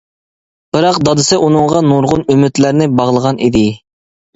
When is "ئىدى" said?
3.51-3.67